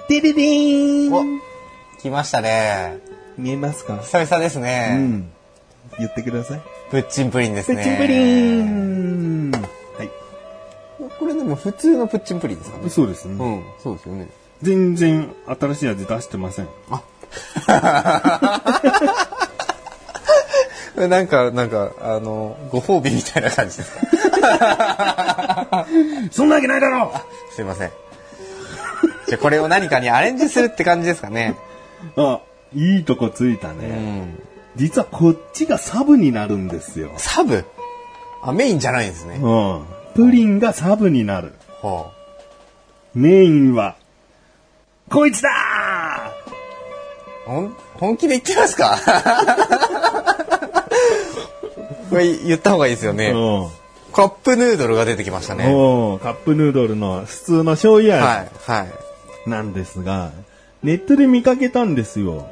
[0.09, 1.39] デデデーおン
[2.01, 2.97] 来ましたね。
[3.37, 3.97] 見えますか？
[3.97, 4.95] 久々ですうね。
[4.95, 5.29] ん。
[5.99, 6.61] 言ってください。
[6.91, 7.77] プッチンプリンですね。
[7.77, 9.59] プッチンプリンは
[10.03, 10.09] い。
[11.19, 12.89] これでも普通のプッチンプリンですかね。
[12.89, 13.33] そうですね。
[13.33, 14.27] うん、そうですよね。
[14.61, 16.67] 全然新しい味出してません。
[20.97, 23.99] なんか、なんか、あの、ご褒美みたいな感じですか？
[26.31, 27.13] そんなわけないだろ
[27.55, 27.91] すいません。
[29.27, 31.55] じゃあこれを何かにアレンジするって感じですかね？
[32.15, 32.39] あ、
[32.73, 33.87] いいとこついたうね。
[33.87, 34.39] ん。
[34.75, 37.11] 実はこっちがサブになるんですよ。
[37.17, 37.65] サブ？
[38.41, 39.39] あ、メインじゃないんですね。
[39.41, 39.83] うん。
[40.15, 41.53] プリンがサブになる。
[41.81, 42.07] ほ
[43.13, 43.95] メインは、
[45.09, 45.49] こいつだ
[47.47, 47.49] う。
[47.49, 48.97] ほん、本気で言ってますか？
[52.09, 53.29] これ言った方がいいですよね。
[53.31, 54.13] うん。
[54.13, 55.65] カップヌードルが出てきましたね。
[55.65, 55.69] カ
[56.31, 58.87] ップヌードルの普通の醤油味は
[59.45, 59.49] い。
[59.49, 60.31] なんですが、
[60.83, 62.47] ネットで見かけたんですよ。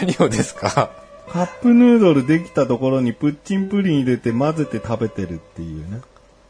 [0.00, 0.90] 何をですか？
[1.32, 6.00] カップヌードルできたところにプッチンプリン入れて混ぜて食べてるっていうね。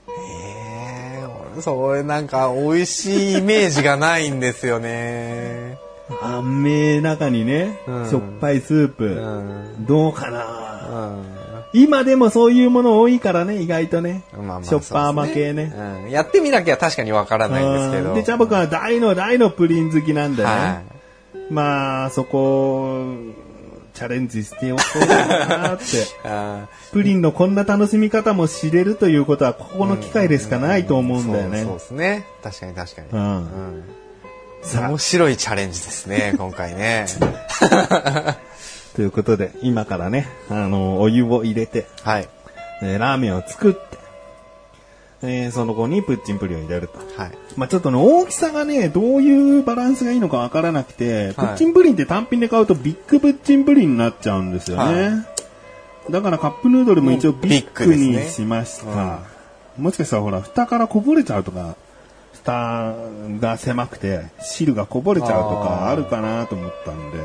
[0.09, 5.79] ええ俺、それなんか美味しいイメージがないんですよね。
[6.21, 9.05] 甘め中にね、うんしょっぱいスープ。
[9.05, 9.87] うん。
[9.87, 11.42] どうかなうん。
[11.73, 14.23] 今でもそういうもの多いからね、意外とね。
[14.33, 15.75] まあまあしょっぱ甘そうです系ね。
[16.05, 16.11] うん。
[16.11, 18.11] やってみなきゃ確かにわからないんですけど。
[18.11, 20.49] うんで、チャボくんは大の大のプリン好きなんでね。
[20.49, 20.83] は
[21.51, 23.15] まあ、そこ、
[23.95, 25.85] チャレンジしておこうかなって。
[26.93, 31.67] プリンのこんな楽しみ方も知れるということは、ここの機会でしかないと思うんだよねそう。
[31.67, 32.27] そうですね。
[32.43, 33.09] 確かに確かに。
[33.13, 33.85] うんうん。
[34.63, 37.07] さ面白いチャレンジですね、 今回ね。
[38.93, 42.29] あ、ということで、今からね、あの、お湯を入れて、はい。
[42.83, 43.81] えーラーメンを作って、
[45.23, 46.99] えーその子にプッチンプリンを入れると。
[47.21, 47.33] はい。
[47.57, 55.09] まあちょっとね、大きさがね、どういうバランスがいいのかわからなくて、プッチンプリンって単品で買うとビッグプッチンプリンになっちゃうんですよね。
[55.09, 55.25] は
[56.11, 59.21] だからカップヌードルも一応ビッグにしました。
[59.79, 61.77] もしかしたらほら、蓋からこぼれちゃうとか、
[62.33, 62.95] 蓋
[63.41, 67.19] が狭くて汁がこぼれちゃうとかあるかなと思ったんで。
[67.19, 67.23] な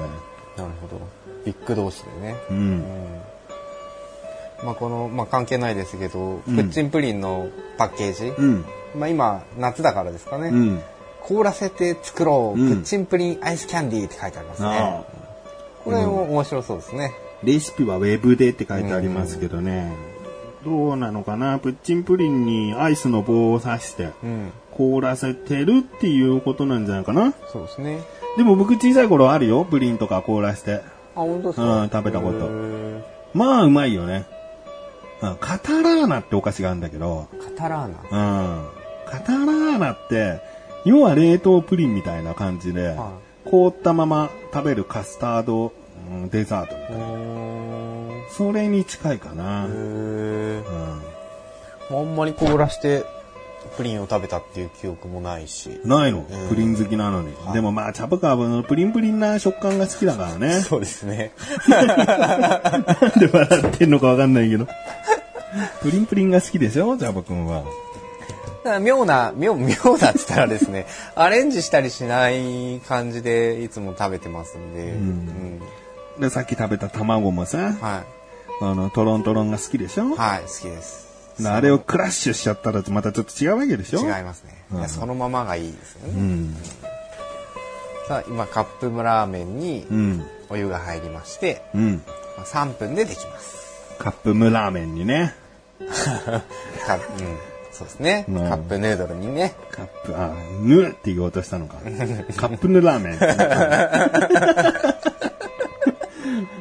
[0.66, 1.27] るほど。
[1.48, 2.36] ビッグ同士でね。
[2.52, 2.84] うん。
[4.64, 8.28] まあこの、まあ関係ないですけど、うんプッチンプリンのパッケージ。
[8.28, 8.66] うん。
[8.96, 10.50] まあ今、夏だからですかね。
[10.50, 10.82] うん。
[11.22, 15.04] 凍らせて作ろう、うんプッチンプリンアイスキャンディーって書いてありますあね。
[15.84, 17.14] これも面白そうですね。
[17.44, 19.92] レシピはウェブでって書いてありますけどね。
[20.66, 21.60] どうなのかな？
[21.60, 24.52] プッチンプリンにアイスの棒を刺してうん。
[24.72, 27.34] 凍らせてるっていうことなんじゃないかな？
[27.54, 28.00] そうですね。
[28.38, 29.66] でも僕小さい頃あるよ。
[29.66, 30.82] プリンとか凍らして。
[31.18, 32.50] あ、本当ですうかん食べたこと
[33.34, 34.26] まあうまいよね。
[35.22, 38.64] うんカタラーナってお菓子があるんだけど、カタラーナ？
[38.64, 38.66] うん。
[39.10, 40.40] カタラーナって、
[40.86, 45.74] 要は冷凍プリンみたいな感じで、は凍ったまま食べるカスタード、
[46.12, 48.30] うんデザートみたいな。
[48.30, 49.66] それに近いかな。
[49.66, 50.64] へー
[51.90, 53.06] うんあんまり凍らして
[53.76, 55.80] プリンを食べたっていう記憶もないし。
[55.84, 56.26] ないの？
[56.30, 57.34] うんプリン好きなのに。
[57.44, 60.62] はいでもまあ、チャプカーブのプリンプリンな食感が好きだからね。
[60.62, 61.32] そうですね。
[61.68, 61.88] なん
[63.20, 64.68] で笑ってんのかわかんないけど。
[65.82, 66.98] プリンプリンが好きでしょ？
[66.98, 67.64] チャプ君は。
[68.82, 69.68] 妙な、妙、妙
[69.98, 74.92] なって言ったらですね、アレンジしたりしない感じでいつも食べてますんで。
[74.92, 75.62] うん
[76.20, 78.04] で、さっき食べた卵もさ、は
[78.60, 80.16] あの、トロントロンが好きでしょ？
[80.16, 80.18] い。
[80.18, 81.07] はい、好きです。
[81.46, 84.00] あれをクラッシュしちゃったらまたちょっと違うわけでしょ？
[84.00, 84.64] 違いますね。
[84.74, 86.14] いやそのままがいいですよね。
[86.20, 86.56] うん。
[88.08, 90.26] さあ、今、カップラーメンにうん。
[90.50, 92.02] お湯が入りまして、うん。
[92.38, 93.96] まあ3分でできます。
[94.00, 95.36] カップムラーメンにね。
[96.86, 97.38] カップ、うん、
[97.72, 98.26] そうですね。
[98.30, 99.54] うんカップヌードルにね。
[99.72, 101.76] カップ、あ、ぬって言おうとしたのか。
[102.38, 103.20] カップヌラーメン。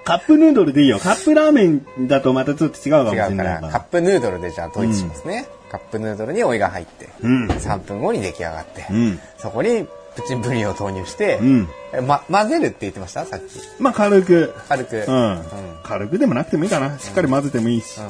[0.04, 0.98] カップヌードルでいいよ。
[0.98, 3.68] カップラーメンだとまたちょっと違うかもしれないから。
[3.70, 5.48] カップヌードルでじゃあ統一しますね。
[5.70, 7.46] カップヌードルにお湯が入って、うん。
[7.48, 9.20] 3分後に出来上がって、うん。
[9.38, 11.68] そこにプチンプリンを投入して、うん。
[11.92, 13.26] えま、混ぜるって言ってました？
[13.26, 13.44] さっき。
[13.80, 14.54] まあ軽く。
[14.68, 14.96] 軽く。
[14.96, 15.44] ううんん。
[15.82, 16.98] 軽くでもなくてもいいかな。
[16.98, 18.00] しっかり混ぜてもいいし。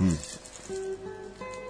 [0.00, 0.14] うんうん。
[0.14, 0.18] っ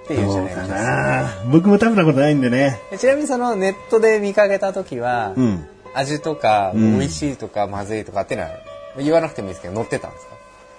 [0.09, 0.66] ていうじゃないか。
[0.68, 2.78] な僕も食べたことないんでね。
[2.92, 5.66] えちなみにそのネットで見かけた時は、うん。
[5.94, 8.52] 味とか、うん美味しいとか、まずいとかっていうのは
[8.98, 10.32] 言わなくてもいいですけど、載ってたんですか？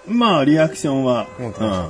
[0.08, 1.26] まあ、リアクションは。
[1.38, 1.78] 載ってました。
[1.80, 1.88] うん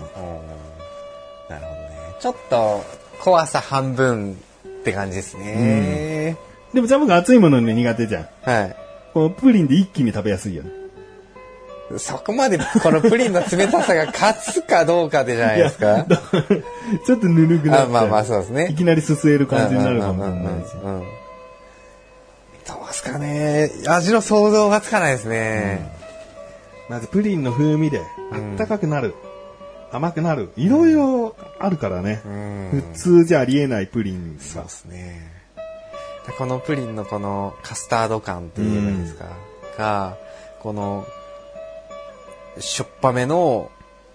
[1.48, 1.98] なるほどね。
[2.20, 2.84] ちょっと、
[3.20, 4.36] 怖さ半分っ
[4.84, 6.36] て感じですね。
[6.74, 8.28] でもジャムが熱いものね苦手じゃん。
[8.42, 8.76] はい。
[9.14, 10.70] このプリンで一気に食べやすいよね。
[11.96, 16.04] そこまでこのプリンの冷たさが勝つかどうかでじゃないですか？
[17.06, 20.42] ちょっとぬるくなっちまあまあそうですねいきなりすすえる感じになるかもしれない
[22.66, 23.70] どうですかね。
[23.88, 25.90] 味の想像がつかないですね。
[26.88, 29.14] まずプリンの風味で、あったかくなる。
[29.92, 30.50] 甘くなる。
[30.56, 32.22] いろいろあるからね。
[32.24, 34.68] うん普通じゃありえないプリンがそうで。
[34.68, 35.32] すね。
[36.26, 39.26] でこのプリンのこのカスタード感って言えばいいんですか、
[39.78, 40.16] が、
[40.60, 41.06] この、
[42.58, 43.70] しょっぱめの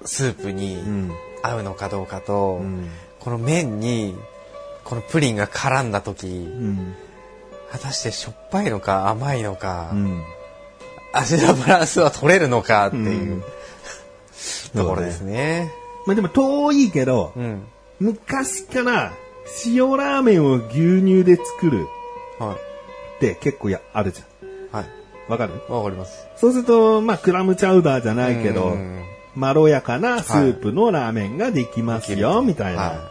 [0.05, 1.11] スープにうん。
[1.41, 2.89] 合うのかどうかと、うん。
[3.19, 4.15] この麺に、
[4.83, 6.95] このプリンが絡んだ時、うん。
[7.71, 10.23] 果たしてしょっぱいのか甘いのか、うん。
[11.13, 13.43] 味のバランスは取れるのかっていう、うん
[14.75, 15.71] ところですね。
[16.07, 17.63] まあでも遠いけど、うん。
[17.99, 19.13] 昔から
[19.65, 21.87] 塩ラーメンを牛乳で作る
[22.39, 22.57] はっ
[23.19, 24.23] て結構やあるじい。
[24.71, 24.83] はい。
[24.83, 25.31] ゃん。
[25.31, 25.53] わかる？
[25.69, 26.27] わかります。
[26.35, 29.03] そうすると、まあクラムチャウダーじゃないけど、うん
[29.35, 32.81] まろやかなスープのラーメンができますよ、みたいな。
[32.81, 33.09] は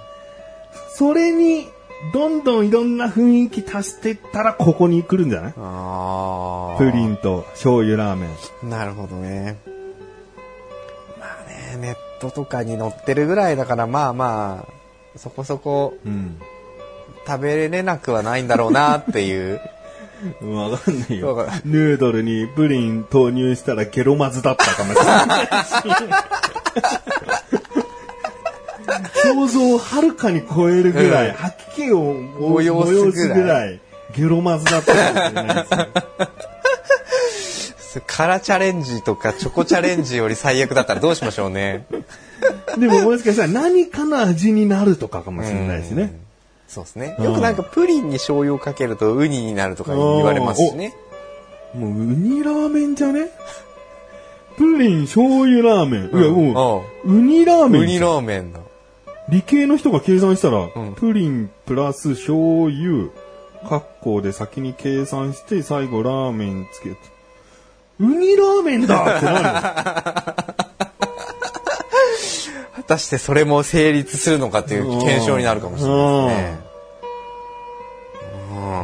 [0.90, 1.68] それに、
[2.12, 5.54] どんどんいろんな雰囲気足していったら、ここに来るんじゃない？
[5.56, 6.78] ああ。
[6.78, 8.28] プリンと醤油ラーメ
[8.62, 8.70] ン。
[8.70, 9.56] なるほどね。
[11.20, 16.40] まあね、ネットとかに載ってるぐらいだから、まあまあ、そこそこうん。
[17.24, 19.60] 食べれなくはないんだろうなっていう。
[20.42, 21.46] わかんないよ。
[21.64, 25.72] ヌードルにプリン投入したらゲロまずだったかもしれないし。
[29.22, 33.80] 想像をはるかに超えるぐらい、うん吐き気を催すぐらい催すぐらい、
[34.16, 35.74] ゲロまずだったかもしれないです
[37.98, 38.02] よ。
[38.06, 41.84] 辛チャレンジとかチョコチャレンジより最悪だったらどうしましょうね。
[42.78, 46.14] でももしかしたら何かの味になるとかかもしれないしね。
[46.68, 47.16] そうですね。
[47.18, 50.94] うんよくなんかプリンに醤油をかけるとウニになるとか言われますしね。
[51.74, 53.28] もうウニラーメンじゃね？
[54.56, 56.22] プリン醤油ラーメン。
[56.22, 57.82] いやもう、ウニラーメン。
[57.82, 58.60] ウニラーメンだ。
[59.28, 63.10] 理系の人が計算したら、んプリンプラス醤油、
[63.64, 66.96] 括弧で先に計算して、最後ラーメンつけて、
[68.00, 69.52] ウニラーメンだってなるよ。
[72.74, 76.72] 果たしてそれも成立するのかっていう検証になるかもしれないですね。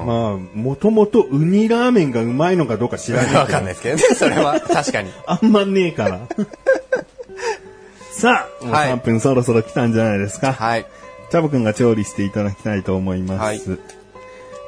[0.09, 3.41] まあ、もともとウニラーメンがうまいのかどうか知らないけど。
[3.41, 5.11] わかんないですけどね、それは確かに。
[5.27, 6.21] あんまねえから。
[8.19, 10.53] さあ、もうはい3分そろそろ来たんじゃないですか？
[10.53, 10.87] はい。
[11.31, 13.41] チャボくんが調理していただきたいと思います。
[13.41, 13.59] はい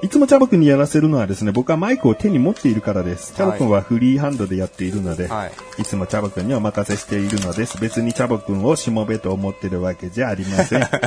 [0.03, 3.35] い、つもチャボくんにやらせるのはですね、僕はマイクを手に持っているからです。
[3.35, 7.79] チャボくんはフリーハンドでやっているので、はいい、つもチャボくんにお任せしているのです。
[7.81, 10.83] 別にチャボくんをしもべと思ってるわけじゃありません。
[10.83, 10.89] は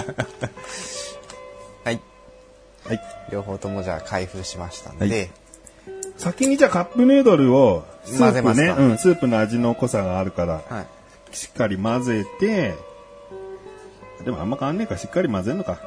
[1.85, 1.95] はい。
[1.95, 1.99] い。
[3.31, 5.29] 両方ともじゃあ開封しましたんで、はい
[6.17, 10.85] 先にじゃあカップヌードルを、スープね、うん、スープの味の濃さがあるから、はい。
[11.33, 12.75] しっかり混ぜて、
[14.23, 15.79] でもあんま変わんねえか、しっかり混ぜんのか。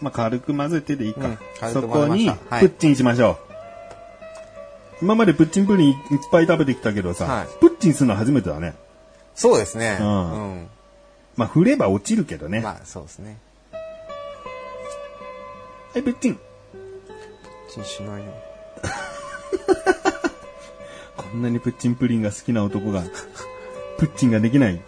[0.00, 1.26] まあ、軽く混ぜてでいいか。
[1.26, 3.38] うん軽そこに、プッチンしましょう。
[5.02, 5.96] 今までプッチンプリンいっ
[6.30, 8.74] ぱい食べてきたけどさ、はいプッチンするの初めてだね。
[9.34, 9.98] そうですね。
[10.00, 10.10] ううん
[10.62, 10.68] ん。
[11.36, 12.60] まあ、振れば落ちるけどね。
[12.60, 13.38] まあ、そうですね。
[15.92, 16.38] はい、プッチン。
[17.70, 18.32] チンしないよ。
[21.16, 23.04] こんなにプッチンプリンが好きな男が、
[24.00, 24.80] プッチンができない。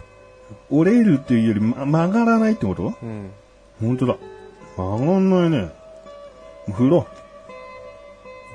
[0.69, 2.93] 折れるというより、ま、曲がらないってこと？
[3.01, 3.29] うん。
[3.81, 4.17] 本当だ。
[4.75, 5.61] 曲がんないね。
[5.61, 5.69] も
[6.69, 7.07] う振ろ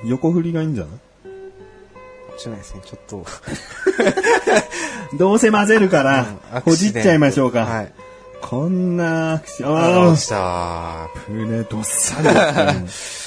[0.05, 0.09] う。
[0.09, 0.93] 横振りがいいんじゃない？
[2.31, 2.81] 落ちないですね。
[2.85, 3.25] ちょっと。
[5.17, 7.65] どうせ混ぜるから、うんほじっちゃいましょうか。
[7.65, 7.93] はい。
[8.41, 10.37] こんなアクション、ああ落ちた。
[11.05, 12.87] あ、プレどっさりね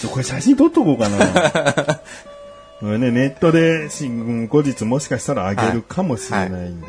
[0.10, 2.00] これ写真撮っとこうかな。
[2.80, 3.90] これね、ネットで
[4.48, 6.88] 後日もしかしたらあげるかもしれないんで。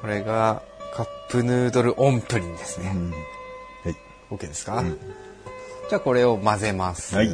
[0.00, 0.62] これが
[0.94, 2.92] カップヌードルオンプリンですね。
[2.94, 3.16] うんは
[3.90, 3.96] い。
[4.30, 4.82] OK ですか、
[5.88, 7.16] じゃあこれを混ぜます。
[7.16, 7.28] はい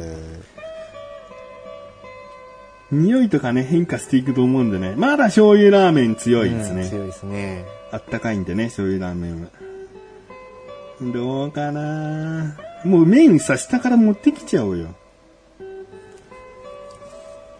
[2.89, 4.95] 匂いとかね、変化していくと思うんでね。
[4.95, 6.83] まだ醤油ラーメン強いですね。
[6.83, 7.65] うん強いですね。
[7.91, 9.49] あったかいんでね、醤油ラーメンは。
[11.01, 12.55] どうかな？
[12.85, 14.95] もう麺さ、下から持ってきちゃおうよ。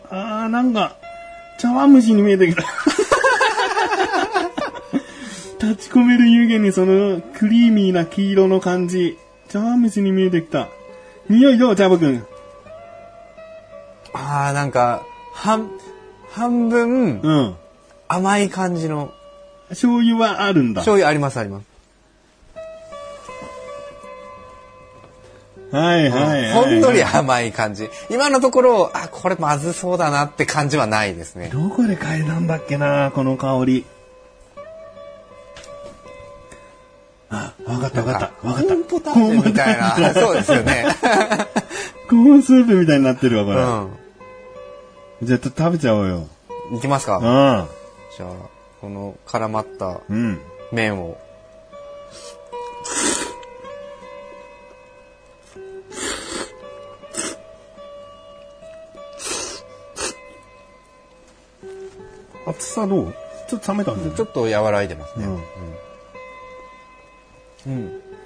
[0.09, 0.95] あー、なんか、
[1.59, 2.63] 茶碗蒸しに見えてきた。
[5.61, 9.17] 立ち込める湯気にそのクリーミーな黄色の感じ。
[9.49, 10.67] 茶碗蒸しに見えてきた。
[11.29, 12.25] 匂いどうチャボくん。
[14.13, 15.69] ああ、なんか、半、
[16.29, 17.55] 半分うん。
[18.07, 19.11] 甘い感じの
[19.69, 20.81] 醤油はあるんだ。
[20.81, 21.65] 醤油ありますあります。
[25.71, 26.53] はいはいはい。
[26.53, 27.89] ほんのり甘い感じ。
[28.09, 31.49] 今のところ、あ、これまずそうだなって感じはないですね。
[31.51, 33.85] どこで嗅いだんだっけなこの香り。
[37.29, 38.47] あ、わかったわかった。
[38.47, 38.67] わかった。
[38.67, 40.13] コーンポタージュみたいな。
[40.13, 40.85] そうですよね。
[42.09, 43.57] コーンスープみたいになってるわ、これ。
[45.21, 46.27] うじゃあ、食べちゃおうよ。
[46.71, 46.75] ん。
[46.77, 47.19] いきますか。
[47.21, 47.67] あ
[48.15, 48.29] じゃあ、
[48.81, 49.99] この絡まったあ。
[50.09, 50.39] うん。
[50.71, 51.17] 麺を。
[62.45, 63.13] 厚さどう？
[63.49, 65.25] ちょっと冷めたんじゃちょっと和らいでますね。
[65.25, 65.41] うんうん。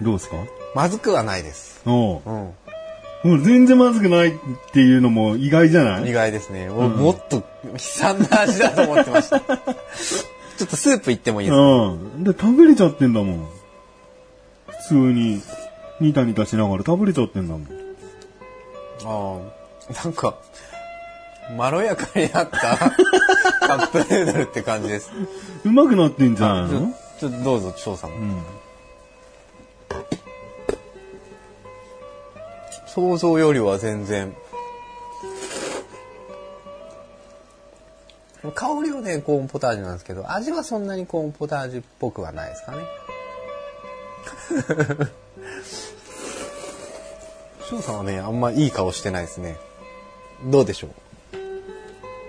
[0.01, 0.36] どうですか？
[0.75, 1.82] まずくはないです。
[1.86, 2.54] おううん。
[3.23, 4.34] もう全然まずくないっ
[4.73, 6.10] ていうのも意外じゃない？
[6.10, 6.69] 意外ですね。
[6.69, 7.38] おもっと
[7.73, 9.39] 悲惨な味だと思ってました。
[10.58, 11.62] ちょっとスープいってもいいですか？
[11.63, 12.23] うん。
[12.23, 13.47] で、食べれちゃってんだもん。
[14.67, 15.41] 普通に、
[15.99, 17.67] ニタニタしながら食べれちゃってんだもん。
[19.04, 19.39] あ
[19.89, 20.36] あ、なんか、
[21.58, 22.77] まろやかになった
[23.67, 25.12] カップヌードルって感じです。
[25.65, 28.12] うまくなってんじゃないちょのちょっとどうぞ、翔さん。
[28.12, 28.42] うん。
[32.94, 34.35] 想像よりは全然。
[38.56, 42.77] 香りはね、コーンポタージュなんですけど、味はそんなにコーンポタージュっぽくはないですかね。
[47.69, 49.58] 翔さんはね、あんまいい顔してないですね。
[50.46, 50.87] どうでしょ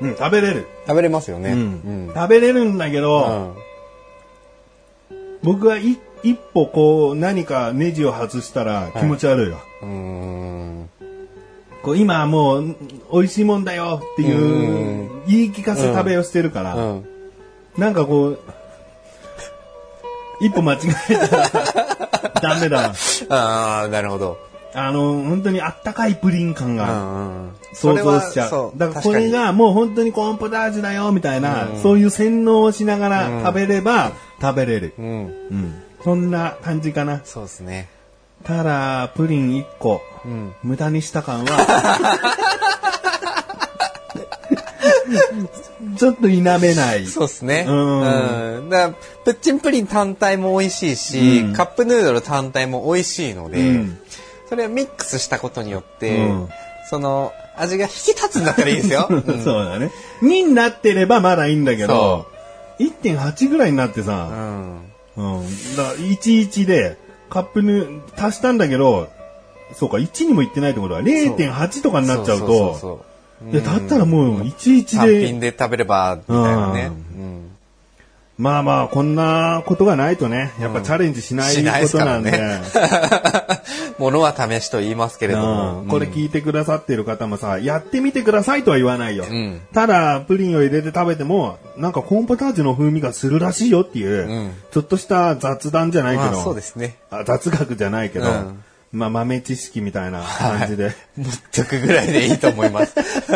[0.01, 0.07] う？
[0.07, 0.67] うん、食べれる。
[0.87, 1.53] 食べれますよね。
[1.53, 2.13] うん。
[2.15, 3.63] 食べれるんだけど、うん
[5.45, 9.59] 僕はい一歩こう何かネジを外したら気持ち悪いわ。
[9.83, 10.89] うーん。
[11.83, 12.77] こう今はもう
[13.13, 17.07] 美味しいもんだよっていう言い聞かせ食べをしてるから、うん。
[17.77, 18.39] なんかこう、
[20.41, 20.79] 一歩間違
[21.11, 21.51] えたら
[22.41, 22.93] ダメだ。
[23.29, 24.39] ああ、なるほど。
[24.75, 27.51] あの、本当にあったかいプリン感うがんうん。
[27.75, 28.49] 想像しちゃ。
[28.49, 34.95] そうだからこれがもう本当にコーンポタージュだよみたいな、うんそういう洗脳をしながら食べれば食べれる。
[34.99, 35.07] うん。
[35.07, 35.11] う
[35.55, 35.83] ん。
[36.05, 37.21] そんな感じかな。
[37.25, 37.89] そうですね。
[38.45, 40.53] ただ、プリン1個、うん。
[40.63, 42.31] 無駄にした感は、
[45.97, 47.07] ちょっと否めない。
[47.07, 47.65] そうですね。
[47.69, 48.69] うんうん。
[48.69, 48.91] だ
[49.25, 53.99] プッチンプリン単体も美味しいし、うんカップヌードル単体も美味しいので、うん
[54.49, 56.49] それをミックスしたことによって、うん
[56.89, 59.07] その味が引き立つんだったらいいですよ。
[59.09, 59.91] う んそうだね。
[60.23, 62.27] 2になってればまだいいんだけど
[62.79, 64.92] そ、1.8ぐらいになってうさ、ん。
[65.17, 65.77] うん。
[65.77, 66.97] だから、11で、
[67.31, 69.09] カップヌ足したんだけど、
[69.75, 73.05] そうか、1にもいってないってことは、0.8とかになっちゃうと、
[73.51, 76.91] いや、だったらもう、11単で、品で食べれば、みたいなね。
[77.17, 77.53] ううん
[78.39, 82.61] まあまあ、こんなことがないとね、やっぱチャレンジしないことなんで、ね。
[84.03, 85.83] ものは試しと言いますけれども。
[85.83, 89.27] うんこれ聞いてくださってる方もさ、やってみてくださいとは言わないよ。
[89.29, 96.97] うんただ、プリンを入れて食べても、なんかコーンポタージュの風味がするらしいよっていう、んちょっとした雑談じゃないけど、まあそうですね。
[97.11, 100.93] あ雑学じゃないけど、うんまあ豆知識みたいな感じで。
[101.17, 102.95] 持っとくぐらいでいいと思います。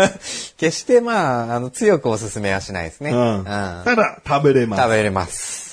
[0.59, 3.11] 決してまあ、あの、強くおすすめはしないですね。
[3.11, 4.83] ただ、食べれます。
[4.83, 5.66] 食べれます。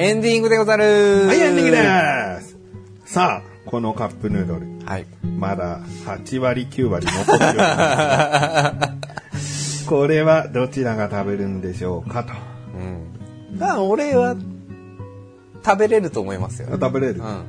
[0.00, 2.56] エンディングでござるはい、エンディングです。
[3.04, 5.04] さあ、このカップヌードル、はい。
[5.36, 7.58] まだ8割、9割残ってる。
[9.86, 12.32] これはどちらが食べるんでしょうかと。
[12.78, 13.58] うん。
[13.58, 14.36] まあ、俺は、
[15.62, 16.68] 食べれると思いますよ。
[16.70, 17.20] 食べれる。
[17.20, 17.44] うん。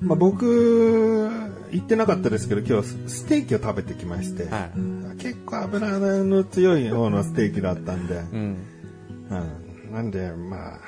[0.00, 1.28] まあ、僕、
[1.70, 8.56] 言ってなかったですけど、今日ステーキを食べてきまして、はい結構油の強い方のステーキだったんで、うん。
[9.28, 10.80] うんなんで、まあ、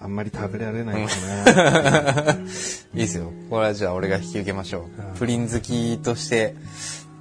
[0.00, 2.32] あんまり食べられないかな。
[2.94, 3.32] いいですよ。
[3.50, 5.18] これはじゃあ俺が引き受けましょう。
[5.18, 6.54] プリン好きとして、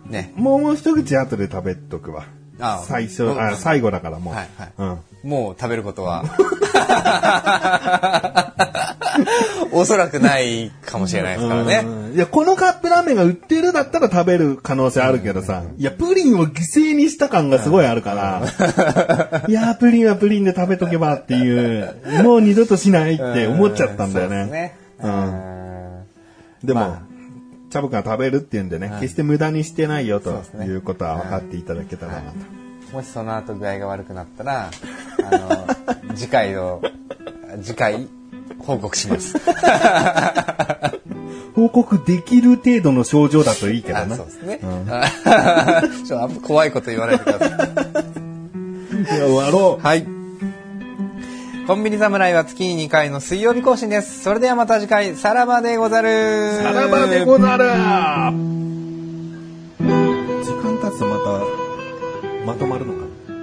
[0.05, 0.31] ね。
[0.35, 2.25] もう一口後で食べとくわ。
[2.59, 4.35] ああ最初、うんあ最後だからもう。
[4.35, 6.23] はいはいうんもう食べることは、
[9.77, 11.83] おそらくないかもしれないですからね。
[11.85, 12.13] うん。
[12.15, 24.77] いや、このカップラーメンが売ってるだったら食べる可能性あるけどさ、いや、プリンを犠牲にした感がすごいあるから、いや、プリンはプリンで食べとけばっていう、もう二度としないって思っちゃったんだよね。
[24.99, 26.67] そうんうん。
[26.67, 27.07] でも、ま
[27.69, 32.37] チャボくんが食べるっていうんでね、決して無駄にしてないよということは分かっていただけたらなと。
[32.93, 34.71] もしその後具合が悪くなったら、
[35.31, 36.81] あの、次回の、
[37.61, 38.07] 次回、
[38.59, 39.35] 報告します。
[41.55, 44.15] 報告できる程度の症状だといいけどあな。
[44.15, 44.59] そうですね。
[46.05, 47.49] ちょあんま怖いこと言わないでください。
[47.49, 49.83] いや終わろう。
[49.83, 50.05] はい。
[51.67, 54.23] コンビニ侍は月に2回の水曜日更新です。
[54.23, 56.61] それではまた次回、さらばでござる。
[56.61, 57.73] さらばでござる時
[60.63, 63.41] 間経つとまた、まとまるのかな冷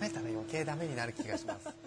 [0.00, 1.83] めたら余計ダメになる気がします。